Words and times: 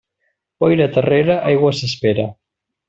Boira 0.65 0.87
terrera, 0.95 1.39
aigua 1.53 1.73
s'espera. 1.83 2.29